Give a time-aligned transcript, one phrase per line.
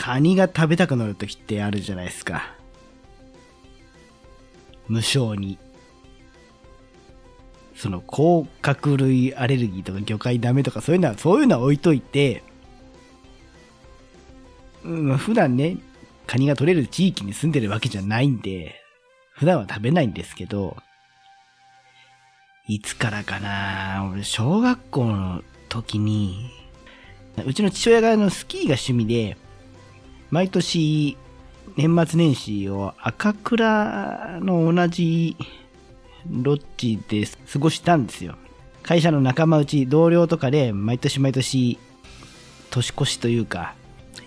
[0.00, 2.54] カニが食べたくなる時ってあるじゃないですか。
[4.88, 5.58] 無性に。
[7.76, 12.42] その、甲殻類アレルギーとか魚介ダメとかそういうのは、そういうのは置いといて、
[14.84, 15.76] うん、普段ね、
[16.26, 18.80] カニが取れる地域に住んでるわけじゃないんで、
[19.34, 20.78] 普段は食べないんですけど、
[22.66, 26.50] いつからかな俺、小学校の時に、
[27.44, 29.36] うちの父親があのスキーが趣味で、
[30.30, 31.16] 毎年、
[31.76, 35.36] 年末年始を赤倉の同じ
[36.28, 38.36] ロッジで過ごしたんですよ。
[38.82, 41.78] 会社の仲間内、同僚とかで毎年毎年
[42.70, 43.74] 年越しというか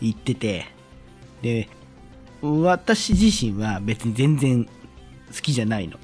[0.01, 0.67] 行ってて、
[1.41, 1.69] で、
[2.41, 4.71] 私自身は別に全然好
[5.41, 5.97] きじゃないの。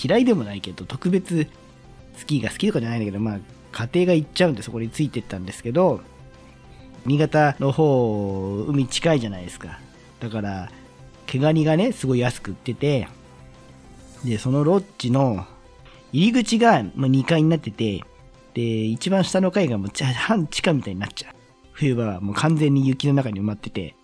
[0.00, 1.48] 嫌いでもないけど、特別
[2.16, 3.38] スキーが好きとかじゃないんだけど、まあ
[3.72, 6.00] 家庭が行っちゃうんでそこについてったんですけど、
[7.06, 9.78] 新潟の方、海近いじゃないですか。
[10.20, 10.70] だから、
[11.26, 13.08] 毛ガニがね、すごい安く売ってて、
[14.24, 15.46] で、そのロッジの
[16.12, 18.02] 入り口が2階になってて、
[18.54, 21.34] で、一番下の階がもう半地下みたいになっちゃう。
[21.72, 23.94] 冬場はもう完全に雪の中に埋まってて、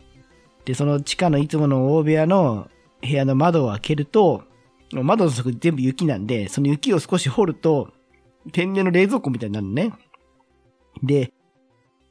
[0.65, 2.69] で、その地下のいつもの大部屋の
[3.03, 4.45] 部屋の窓を開けると、
[4.93, 7.93] 窓の底全部雪なんで、その雪を少し掘ると、
[8.53, 9.93] 天然の冷蔵庫みたいになるのね。
[11.03, 11.33] で、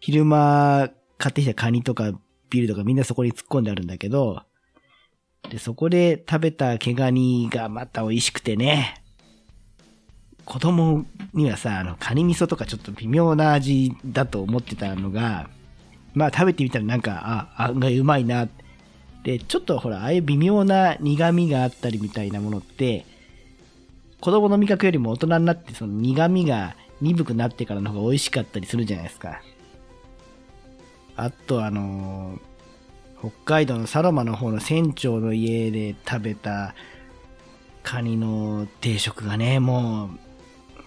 [0.06, 2.12] 昼間買ってきたカニとか
[2.52, 4.44] ビールとかみんなそこに突っ込んであるんだけど、
[5.50, 9.02] で、そこで食べた毛ガニがまた美味しくてね、
[10.46, 15.50] 子供にはさ、あの、カニ味噌とかちょっと微妙な味だと思ってたのが、
[16.14, 18.48] まあ食べてみたらなんか、あ、案外うまいな。
[19.24, 23.08] で、ちょっとほら、ああいう微妙な苦味があったりみたいなものって、
[24.22, 29.42] 子供の味覚よりも大人になってその苦味が鈍くなってからの方が美味しかったりするじゃないですか。
[31.18, 32.40] あとあの
[33.20, 36.76] 北海道のサロマの方の船長の家で食べた
[37.86, 40.10] カニの定食がね、も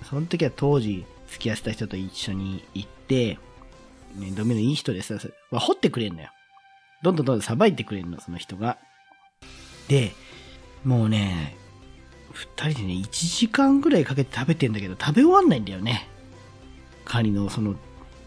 [0.02, 3.38] う、その時は当時付き合ってた人と一緒に行って、
[4.16, 5.14] ね、ドミのいい人でさ、
[5.50, 6.28] まあ、掘ってくれんのよ。
[7.02, 8.78] どんどんどんどんさばいてくれんの、その人が。
[9.86, 10.12] で、
[10.84, 11.56] もうね、
[12.32, 16.08] 二人でね、1時間ぐらいかけて食べてんだけど、食べ終わんないんだよね。
[17.04, 17.76] カニのその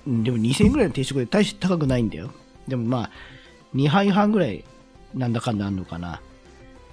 [0.07, 2.31] でも2000円ぐらいの定食で大して高くないんだよ。
[2.67, 3.09] でもまあ、
[3.75, 4.63] 2杯半ぐらい
[5.13, 6.21] なんだかんだあんのかな。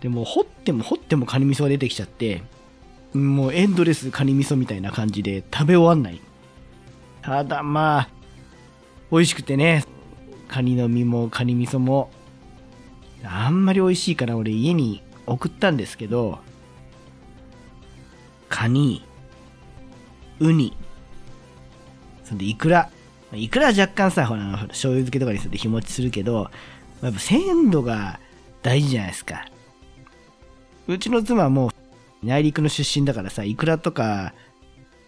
[0.00, 2.42] でも、掘っても掘ってもカニ味噌が出てきちゃって、
[3.14, 6.20] もうエンドレスカニ味噌みたいな感じで食べ終わんない。
[7.22, 8.08] ただまあ、
[9.10, 9.84] 美味しくてね、
[10.48, 12.10] カニの身もカニ味噌も、
[13.24, 16.38] あんまり美味しいから俺家に送ったんですけど、
[18.48, 19.04] カニ、
[20.40, 20.76] ウニ、
[22.24, 22.90] そんでイクラ、
[23.32, 26.50] いくら若干さ、ほら、醤油漬けとかにすると日持ちするけど、
[27.02, 28.20] やっぱ鮮度が
[28.62, 29.46] 大事じゃないですか。
[30.86, 31.70] うちの妻も
[32.22, 34.32] 内陸の出身だからさ、イクラとか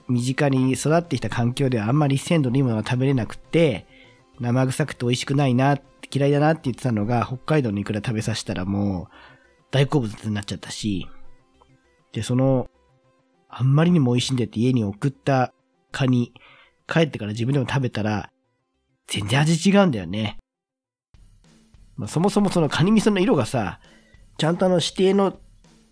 [0.08, 3.86] 身近に育ってきた環境ではあんまり鮮度のいいものが食べれなくて、
[4.38, 5.78] 生臭くて美味しくないな、
[6.12, 9.14] 嫌いだなって言ってたのが、北海道のイクラ食べさせたらもう
[9.70, 11.08] 大好物になっちゃったし、
[12.12, 12.68] で、その、
[13.48, 15.52] あんまりにも美味しいんでって家に送った
[15.92, 16.32] カニ、
[16.90, 18.30] 帰ってから自分でも食べたら、
[19.06, 20.38] 全然味違うんだよね。
[21.96, 23.78] まあ、そもそもそのカニ味噌の色がさ、
[24.38, 25.32] ちゃんとあの指定の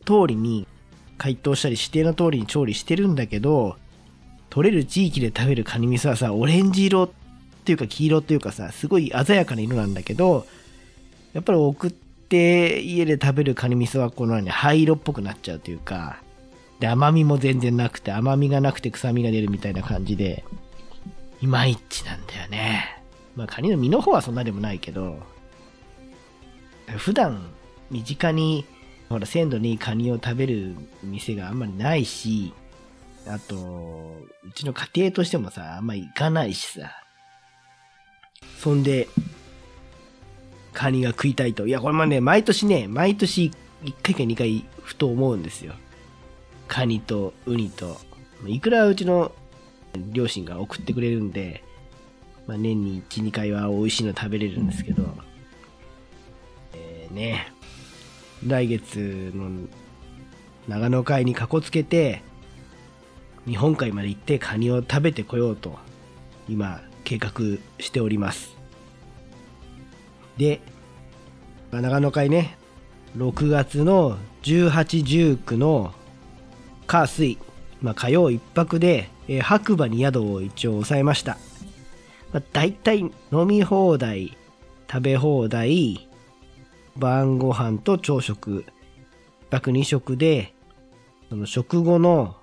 [0.04, 0.66] 通りに
[1.18, 3.76] 解凍したり指定の通りに調理してるんだけど、
[4.50, 7.10] 取れる地域で食べるカニ味噌はさ、オレンジ色っ
[7.64, 10.46] ていうか黄色っていうかさ、すごい鮮やかな色なんだけど、
[11.34, 16.22] やっぱり送って家で食べるカニ味噌はこのように灰色っぽくなっちゃうというか、
[16.80, 20.44] で、甘みも全然なくて、甘みがなくて臭みが出るみたいな感じで、
[21.40, 23.02] いまいちなんだよね。
[23.36, 25.22] まあ、カニの身の方はそんなでもないけど、
[26.96, 27.50] 普段、
[27.90, 28.64] 身近に、
[29.08, 32.52] ほら、鮮度にカニを食べる店があんまりないし、
[33.26, 36.90] あと、うちの家庭としてもさ、あんま行かないしさ。
[38.58, 39.08] そんで、
[40.72, 41.66] カニが食いたいと。
[41.66, 43.52] いや、これもね、毎年ね、毎年
[43.84, 45.74] 1回か2回ふと思うんですよ。
[46.66, 47.98] カニとウニと。
[48.46, 49.32] いくらうちの
[50.12, 51.62] 両親が送ってくれるんで、
[52.46, 55.04] まあ、年に1、2回は美味しいの食べれるんですけど、
[56.74, 57.52] えー、ね、
[58.46, 59.68] 来月の
[60.68, 62.22] 長野会にかこつけて、
[63.46, 65.78] 日本海まで行ってカニを食べてこようと、
[66.48, 67.32] 今、計画
[67.78, 68.56] しております。
[70.36, 70.60] で、
[71.70, 72.56] 長野会ね、
[73.16, 75.92] 6月の18、19の
[76.86, 77.38] 火水、
[77.82, 81.38] まあ、火曜一泊で、えー、白馬に宿を一応抑えました。
[82.32, 83.12] まあ、大体飲
[83.46, 84.36] み放題、
[84.90, 86.08] 食べ放題、
[86.96, 88.64] 晩ご飯と朝食、
[89.50, 90.54] 1泊2食で、
[91.28, 92.36] その食後の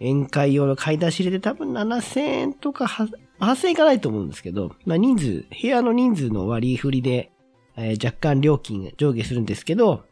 [0.00, 7.30] 宴会用の買い出し入れで多分7000円とか8000円いかないと思うんですけど、まあ人数、部屋の人数の割り振りで、
[7.76, 10.04] えー、若干料金上下するんですけど、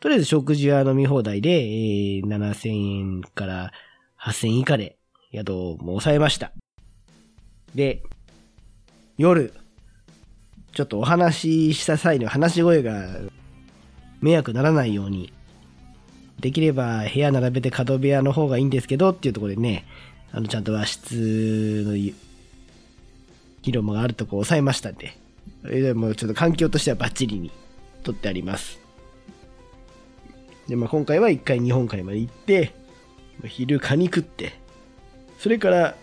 [0.00, 3.72] とりあえず食事は飲み放題で、えー、7000円から
[4.24, 4.96] 8000以下で
[5.32, 6.52] 宿も抑えました。
[7.74, 8.02] で、
[9.18, 9.52] 夜、
[10.72, 13.06] ちょっとお話しした際の話し声が
[14.20, 15.32] 迷惑ならないように、
[16.40, 19.84] できれば部屋並べて角部屋の方がいいんですけどっていうところでね、
[20.32, 21.96] あの、ちゃんと和室の
[23.62, 25.16] 広間があるとこ抑えましたんで、
[25.62, 27.50] それでもちょっと環境としてはバッチリに
[28.02, 28.80] 撮ってあります。
[30.68, 32.74] で、まあ今回は一回日本海まで行って、
[33.44, 34.58] 昼カニ食って、
[35.38, 35.94] それから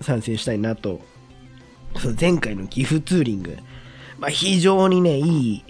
[0.00, 1.00] 参戦したいなと。
[1.98, 3.56] その前回の岐阜ツーリング、
[4.18, 5.64] まあ非常にね、いい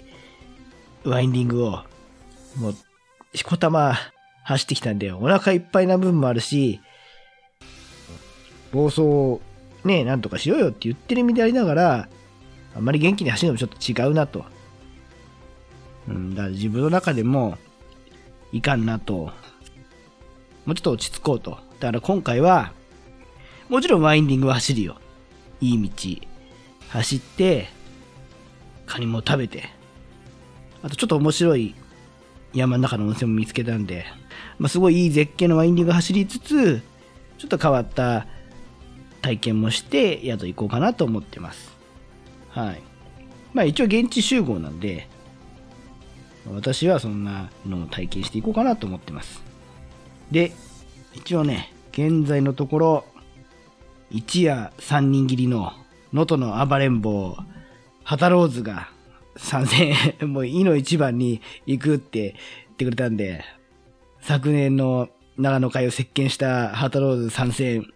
[1.05, 1.83] ワインディングを、
[2.57, 2.75] もう、
[3.37, 3.95] しこたま
[4.43, 6.81] 走ってきたんで、お腹いっぱいな分もあるし、
[8.71, 9.41] 暴走を
[9.85, 12.09] ね、なんとかしようよって言ってる身でありながら、
[12.75, 14.45] あんまり元気に走るのもちょっと違うなと。
[16.07, 17.57] うん、だから自分の中でも、
[18.51, 19.31] いかんなと。
[20.67, 21.57] もうちょっと落ち着こうと。
[21.79, 22.73] だから今回は、
[23.69, 24.97] もちろんワインディングは走るよ。
[25.61, 26.27] いい道。
[26.89, 27.69] 走って、
[28.85, 29.69] カニも食べて。
[30.83, 31.73] あとちょっと面白い
[32.53, 34.05] 山の中の温泉も見つけたんで、
[34.59, 36.81] まあ、すごいいい絶景のワインディング走りつつ、
[37.37, 38.27] ちょっと変わった
[39.21, 41.71] 体験もして宿行こうかなと思ってます。
[42.49, 42.81] はい。
[43.53, 45.07] まあ一応現地集合なんで、
[46.53, 49.46] 私はそんなのを体験していこうかなと思ってます。
[50.31, 50.51] で、
[51.13, 53.05] 一応ね、現在のところ、
[54.09, 55.73] 一夜三人切りの
[56.13, 57.37] 能登の暴れん坊、
[58.03, 58.89] ハタローズが
[59.35, 63.43] 参戦、もういの一番に行くって言ってくれたんで、
[64.21, 67.91] 昨年の長野会を席巻したハタローズ参戦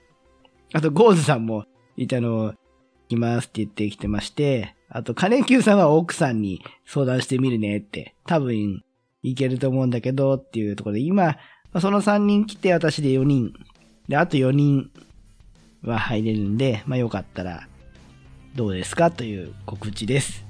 [0.74, 1.66] あと、ゴーズさんも
[1.98, 2.54] いたの、
[3.10, 8.84] 来ますって言ってきてまして、あと、金久さんは奥さんに相談してみるねって、多分、
[9.22, 11.36] いけると思うんだけどっていうところで、今、
[11.80, 13.54] その3人来て私で4人。
[14.08, 14.90] で、あと4人
[15.84, 17.68] は入れるんで、まあよかったら、
[18.56, 20.44] どうですかという告知です。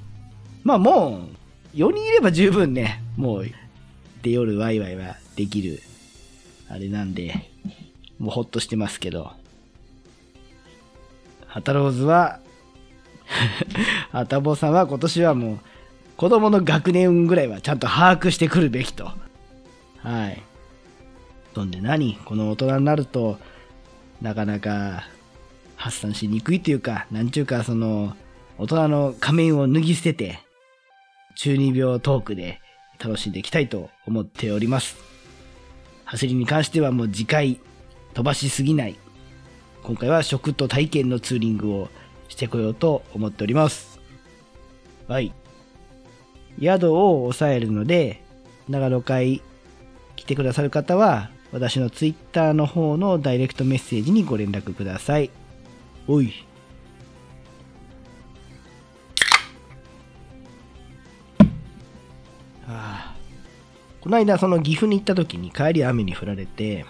[0.63, 1.27] まあも
[1.73, 3.45] う、4人いれば十分ね、もう、
[4.23, 5.81] で夜ワイワイはできる、
[6.69, 7.49] あれなんで、
[8.17, 9.31] もうほっとしてますけど、
[11.45, 12.39] ハタローズは
[14.11, 15.59] ハタボさんは今年はもう、
[16.17, 19.11] 子供の学年ぐらいはちゃんと把握してくるべきと。
[19.99, 20.41] はい。
[21.53, 23.37] そんで何この大人になると、
[24.21, 25.03] なかなか
[25.75, 28.15] 発散しにくいというか、なんちゅうかその、
[28.57, 30.39] 大人の仮面を脱ぎ捨てて、
[31.35, 32.61] 中二病トークで
[32.99, 34.97] 楽しんでいきたいと思っております。
[36.05, 37.59] 走りに関してはもう次回
[38.13, 38.95] 飛ばしすぎない。
[39.83, 41.89] 今回は食と体験のツーリングを
[42.29, 43.99] してこようと思っております。
[45.07, 45.33] はい。
[46.61, 48.21] 宿を抑えるので、
[48.69, 49.41] 長野会
[50.15, 55.29] 来てくださる方は、私の Twitter の方のダイレクトメッセージにご連絡ください。
[56.07, 56.33] おい。
[62.65, 63.15] はあ、
[63.99, 66.85] この間その岐阜に行った時に帰り雨に降られて、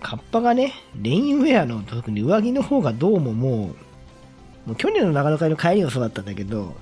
[0.00, 3.48] カッパがね、レインウェアの特に上着の方がどうもも
[4.66, 6.74] う、もう去年の長野会の帰りがそうだったんだけど、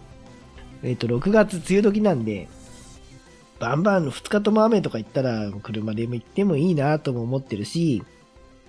[0.83, 2.49] えっ、と、6月梅雨時なんで、
[3.63, 8.03] バンバン2日とも雨とか行ったら車でも行ってもいいなとも思ってるし、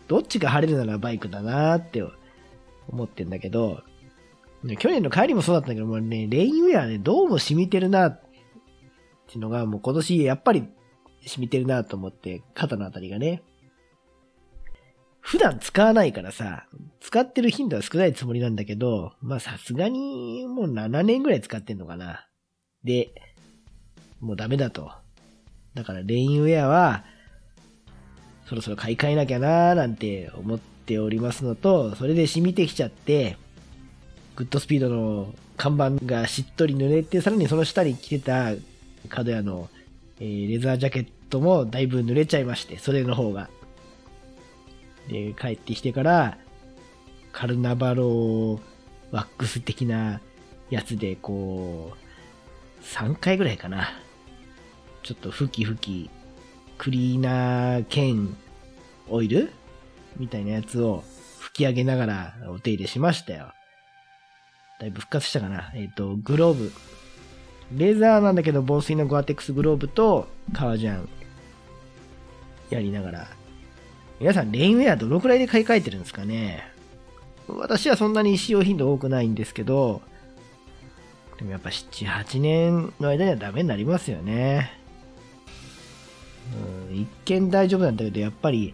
[0.07, 2.03] どっちが晴れるならバイクだなって
[2.88, 3.81] 思ってんだけど、
[4.77, 8.21] 去年の帰りもそうだったんだけど、もうね、レインウェアね、どうも染みてるなっ
[9.27, 10.69] ていうのが、もう今年やっぱり
[11.25, 13.41] 染みてるなと思って、肩のあたりがね。
[15.21, 16.67] 普段使わないからさ、
[17.00, 22.27] 使ってる頻度は少ないつもりなんだけど、まあさすがにもう7年ぐらい使ってんのかな。
[22.83, 23.32] で、
[24.24, 24.92] もうダメだと。
[25.74, 27.03] だからレインウェアは、
[28.48, 33.38] そろそろ買い替えなきゃなーなんて思っておりますのと、それで染みてきちゃって、
[34.36, 38.53] グッドスピードの看板がしっとり濡れて、さらにその下に着てた
[39.10, 39.70] 角屋の、
[40.20, 43.50] えー、レザージャケットもだいぶ濡れちゃいまして、それの方が。
[45.10, 46.38] で、帰ってきてから、
[47.34, 48.60] カルナバロー
[49.12, 50.22] ワックス的な
[50.70, 54.02] やつで、こう、3回ぐらいかな。
[55.03, 56.10] ちょっとふきふき、
[56.77, 58.36] クリーナー兼
[59.10, 59.51] オイル？
[60.17, 61.03] みたいなやつを
[61.39, 63.48] 吹き上げながらお手入れしましたよ。
[64.79, 65.72] だいぶ復活したかな？
[65.75, 66.72] えっ、ー、と、グローブ、
[67.75, 71.10] レーザーなんだけど防水のゴアテックスグローブと革ジャン
[72.69, 73.27] やりながら。
[74.19, 76.63] 皆さん、レインウェアどのくらいで買い替えてるんですかね？
[77.48, 80.01] 私はそんなに使用頻度多くないんですけど、
[81.38, 84.79] でもやっぱ7、8年の間にはダメになりますよね。
[86.93, 88.73] 一見大丈夫なんだけど、やっぱり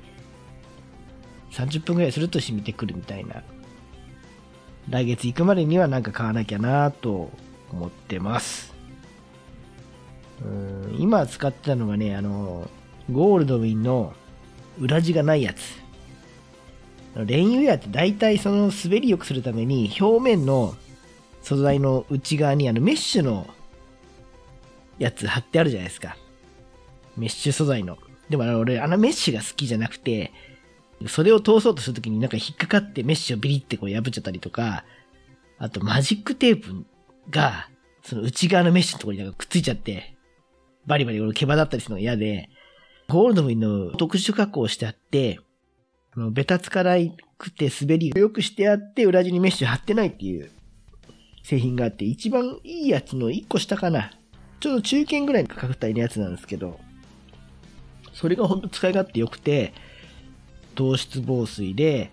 [1.51, 3.43] 30分くらいすると染みてくるみたいな。
[4.89, 7.31] 来月行くまでにはなんか買わなきゃなと
[7.71, 8.73] 思ってます。
[10.43, 12.69] うん今使ってたのがね、あの、
[13.11, 14.13] ゴールドウィンの
[14.79, 15.79] 裏地がないやつ。
[17.15, 20.75] レインウェアって大体その滑り良くするために表面の
[21.41, 23.47] 素材の内側にあのメッシュの
[24.99, 26.17] やつ貼ってあるじゃないですか。
[27.17, 27.97] メッシュ素材の。
[28.29, 30.31] でも俺あのメッシュが好きじゃなくて、
[31.07, 34.83] それを通そうとするときになんか引っかかってメッシュをビリってこう破っちゃったりとか、
[35.57, 36.85] あとマジックテープ
[37.29, 37.69] が、
[38.03, 40.15] その内側のメッシュのところになんかくっついちゃって、
[40.85, 42.49] バリバリ俺毛羽だったりするのが嫌で、
[43.07, 45.39] ゴールドウィンの特殊加工してあって、
[46.15, 50.51] あのベタつかないくて滑りを良くしてあって、裏地にメッシュ貼ってないっていう
[51.43, 54.11] 製品があって、一番いいやつの1個下かな。
[54.59, 56.79] ちょうど中堅ぐらいの価格帯のやつなんですけど、
[58.19, 59.71] それがほんと使い勝手良くて、
[60.75, 62.11] 糖質防水で、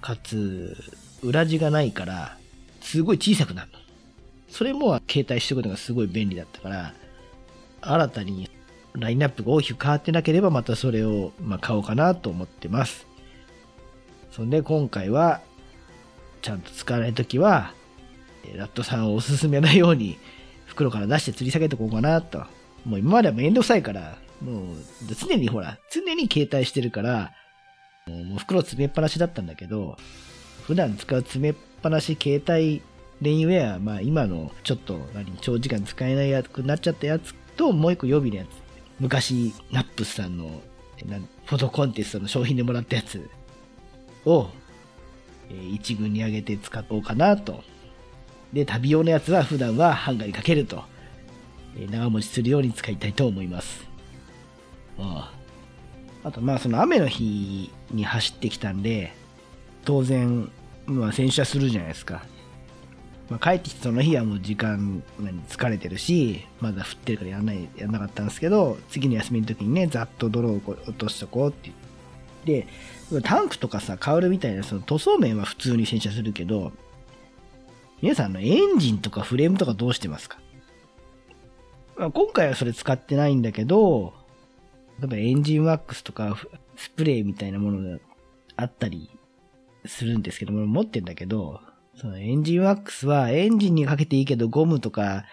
[0.00, 0.74] かつ、
[1.22, 2.38] 裏地がないから、
[2.80, 3.78] すごい小さくなるの。
[4.48, 6.94] それも携帯しておくのがすごい便利だったから、
[7.82, 8.50] 新たに
[8.94, 13.06] ラインナップが大きく変わってなければまたそれを、ま買おうかなと思ってます。
[14.32, 15.42] そんで今回は、
[16.40, 17.74] ちゃんと使わないときは、
[18.56, 20.16] ラットさんをおすすめなように
[20.64, 22.46] 袋から出して吊り下げておこうかなと。
[22.86, 24.76] もう今まではめんどくさいから、もう
[25.18, 27.32] 常にほら、常に携帯してるから、
[28.06, 29.96] もう袋詰めっぱなしだったんだけど、
[30.66, 32.82] 普段使う詰めっぱなし携帯
[33.22, 38.48] レインウェア、まあ今のちょっと何、長時間使えないやつくなっちゃったやつともう一個予備のやつ。
[39.00, 40.62] 昔、ナップスさんの
[41.46, 43.28] フォトコンテストの商品でもらったやつ
[44.26, 44.48] を、
[45.50, 47.64] えー、一軍に上げて使おうかなと。
[48.52, 50.84] で、旅用のやつは普段はハンガーにかけると。
[51.76, 53.93] え、長持ちするように使いたいと思います。
[54.98, 55.32] あ
[56.22, 59.12] あと、まあ、その雨の日に走ってきたんで、
[59.84, 60.50] 当然、
[60.86, 62.24] まあ、洗車するじゃないですか。
[63.28, 71.70] まあ、帰ってきてその日はもう時間に疲れてるし、まだ降ってるからやんない、やんなかったんですけど、次の休みの時にね、ざっと泥を落としとこうって
[72.44, 76.72] 言って、タンクとかさ、カウルみたいなその塗装面は普通に洗車するけど、
[78.02, 80.38] 皆さんのエンジンとかフレームとかどうしてますか、
[81.96, 84.12] まあ、今回はそれ使ってないんだけど、
[85.00, 86.36] 例えばエンジンワックスとか
[86.76, 87.98] スプレーみたいなものが
[88.56, 89.10] あったり
[89.86, 91.60] するんですけども、持ってんだけど、
[91.96, 95.24] そのエンジンワックスはエンジンにかけていいけどゴムとか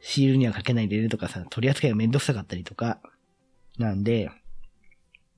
[0.00, 2.98] シールにはかけないでねとかさ、取り扱いがめんどくさかったりとか。
[3.78, 4.30] なんで、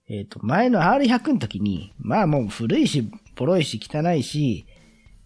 [0.09, 4.67] えっ、ー、と、前の R100 の時に、まあもう古いし、ボロいし、汚いし、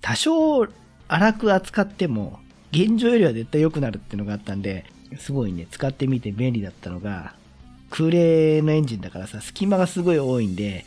[0.00, 0.66] 多少
[1.08, 2.40] 荒く扱っても、
[2.72, 4.84] 現状よりは絶対良くなるっていうのがあったんで、
[5.18, 7.34] すごいね、使ってみて便利だったのが、
[7.96, 10.84] 空冷のエンジンだからさ、隙間がすごい多いんで、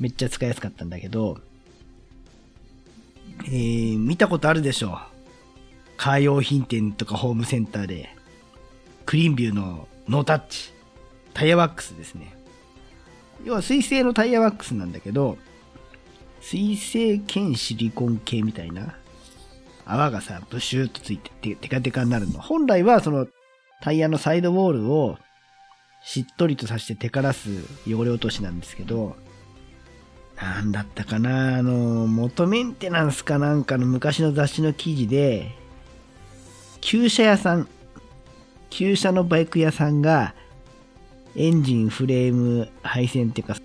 [0.00, 1.38] めっちゃ使いやすかったんだけど、
[3.44, 4.98] えー、見たことあるでしょ。
[5.98, 8.16] カー用品店とかホームセンターで、
[9.04, 10.72] クリーンビューのノータッチ、
[11.34, 12.34] タイヤワックスですね。
[13.44, 15.36] 要は水性のタイヤワックスなんだけど、
[16.40, 18.94] 水性兼シリコン系みたいな
[19.84, 22.40] 泡がさ、ブシューっとついててテカテカになるの。
[22.40, 23.26] 本来はその
[23.82, 25.18] タイヤのサイドウォールを
[26.04, 27.48] しっとりとさして手からす
[27.86, 29.16] 汚れ落としなんですけど、
[30.36, 35.52] なんだったかなあの、元メンテナンスかなんかの昔の雑誌の記事で、
[36.80, 37.68] 旧車屋さん、
[38.70, 40.34] 旧車のバイク屋さんが、
[41.36, 43.56] エンジン、フレーム、配線っていうか、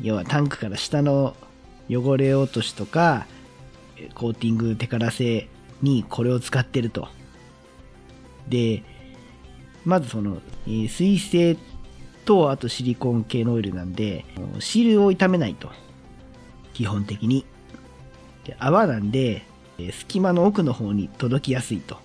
[0.00, 1.34] 要はタンクから下の
[1.90, 3.26] 汚れ落としとか、
[4.14, 5.48] コーティング手からせ
[5.82, 7.08] にこれを使ってると。
[8.48, 8.84] で、
[9.84, 11.56] まずその、水性
[12.30, 14.24] と、あとシリコン系のオイルなんで、
[14.60, 15.68] シールを傷めないと。
[16.74, 17.44] 基本的に。
[18.44, 19.42] で泡なんで、
[19.90, 21.98] 隙間の奥の方に届きやすいと。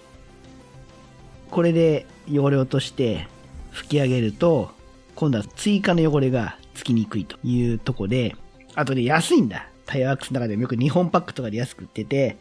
[1.51, 3.27] これで汚れ落として
[3.71, 4.71] 拭き上げると、
[5.13, 8.35] 今度は追加の汚れがつきにくいというとこで、
[8.73, 9.69] あとで安いんだ。
[9.85, 12.37] タイヤワークスの中でもよく2本パックとかで安く売ってて、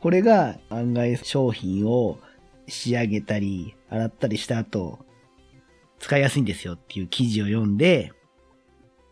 [0.00, 2.18] これが案外商品を
[2.66, 5.04] 仕上げたり、洗ったりした後、
[5.98, 8.12] 使いやすいんですよっていう記事を読んで、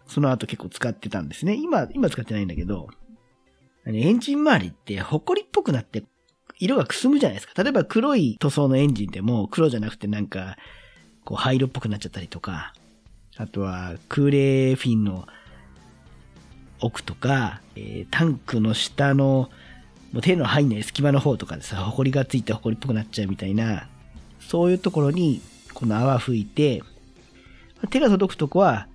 [0.06, 1.54] その後結構使ってたんですね。
[1.54, 2.88] 今、今使ってないんだけど、
[3.86, 6.04] エンジン周りって埃っぽくなって
[6.58, 7.60] 色がくすむじゃないですか。
[7.62, 10.56] 例えば黒い塗装のエンジンでも黒じゃなくてなんか、
[11.24, 12.74] こう灰色っぽくなっちゃったりとか、
[13.36, 15.26] あとは空冷フィンの
[16.80, 19.50] 奥とか、えー、タンクの下の
[20.12, 23.88] もう手の入んない隙間の方とかでさ、埃がついて埃っぽくなっちゃうみたいな、
[24.40, 25.40] そういうところに
[25.82, 26.80] この泡吹いて、
[27.90, 28.86] 手が届くとこは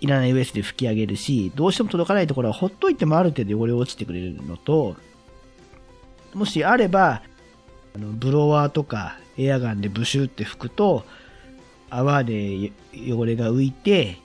[0.00, 4.96] いらないウエスで拭き上げるし、どうしても届かないところはほっといてもある程度汚れ落ちてくれるのと、
[6.32, 7.20] もしあれば、
[7.94, 11.04] あのブロワーとかエアガンでブシューって拭くと、
[11.90, 14.16] 泡で汚れが浮いて、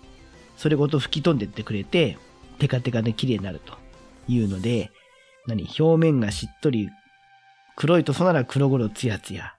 [0.55, 2.17] それごと吹き飛んでってくれて、
[2.59, 3.73] テカテカで綺麗になると
[4.29, 4.91] いうので、
[5.45, 6.89] 何表面がしっとり、
[7.75, 9.58] 黒い塗装なら黒々ツヤツヤ。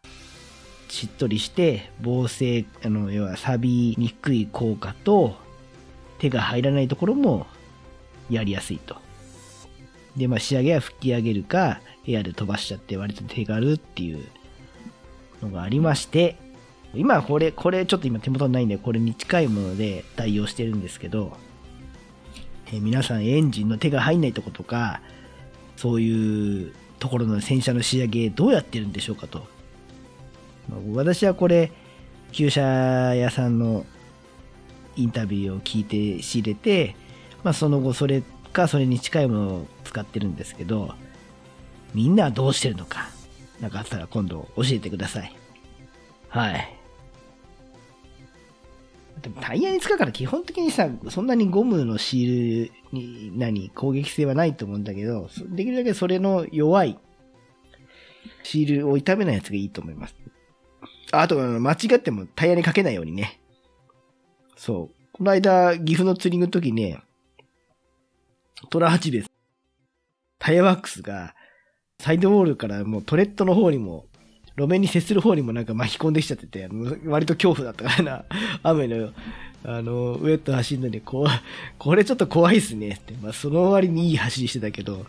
[0.91, 5.37] しっとりして、防水、あの、要は錆びにくい効果と、
[6.19, 7.47] 手が入らないところも
[8.29, 8.97] やりやすいと。
[10.17, 14.27] で、まあ仕上げは吹き上げるか、エアで飛ばしちゃって割と手軽っていう
[15.41, 16.37] のがありまして、
[16.93, 21.37] 今これ、これちょっと今手元にないんで、これに近いもので代用してるんですけど、
[22.73, 25.01] え皆さんエンジンの手が入んないとことか、
[25.77, 29.47] そういうところの洗車の仕上げどうやってるんでしょうかと。
[30.95, 31.73] 私はこれ、
[32.33, 33.85] 旧車屋さんの
[34.97, 36.95] インタビューを聞いて仕入れて、
[37.43, 38.23] まあ、その後それ
[38.53, 40.95] かそれに近いものを使ってるんですけど、
[41.95, 43.09] みんなはどうしてるのか、
[43.61, 45.33] なんかあったら今度教えてください。
[46.29, 46.77] はい。
[49.23, 56.99] でもタイヤに使うから基本的にさ、そんなにゴムのシールに何、攻撃性はないと思うんだけど、できるだけそれの弱い
[58.43, 60.15] シールを痛めないやつがいいと思います。
[61.13, 63.41] あと、間違ってもタイヤにかけないようにね。
[64.57, 64.95] そう。
[65.13, 67.03] この間、岐阜の釣りの時ね、
[68.69, 69.31] トラ8です。
[70.39, 71.35] タイヤワックスが、
[71.99, 74.07] サイドウォールからもうトレッドの方にも
[74.57, 76.69] 路面に接する方にもなんか巻き込んできちゃってて、
[77.07, 78.25] 割と恐怖だったからな。
[78.63, 79.13] 雨の、
[79.65, 81.27] あの、ウェット走るのに、こう、
[81.79, 83.15] これちょっと怖いっすねって。
[83.23, 85.07] まあ、その割にいい走りしてたけど、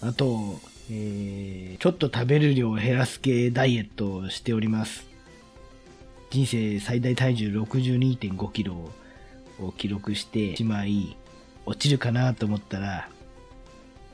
[0.00, 5.06] あと、えー、ちょっと食べる量を減らす系ダイエットをしております。
[6.30, 8.90] 人生最大体重62.5キロ
[9.60, 11.16] を記録してしまい、
[11.66, 13.08] 落ちるかなと思ったら、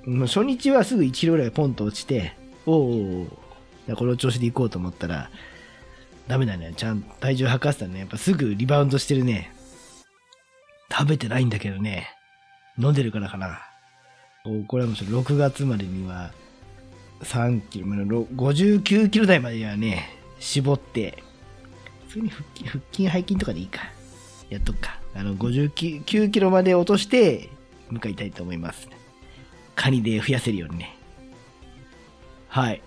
[0.05, 2.35] 初日はすぐ1キロぐらいポンと落ちて、
[2.67, 3.27] おお
[3.97, 5.31] この調子で行こうと思ったら、
[6.27, 6.75] ダメだね。
[6.77, 9.51] ちゃんと体重測ってたらね、やっぱすぐリバウンドしてるね。
[10.91, 12.11] 食べてないんだけどね。
[12.79, 13.61] 飲んでるからかな。
[14.67, 16.33] これはもちろん6月までには
[17.21, 21.23] 3キロ、59キロ台まではね、絞って、
[22.09, 23.83] 普通に腹筋、腹筋背筋とかでいいか。
[24.51, 24.99] やっとくか。
[25.15, 27.49] あの、59キロまで落として、
[27.91, 28.89] 向かいたいと思います。
[29.75, 30.97] カニで増やせるようにね。
[32.49, 32.83] はい。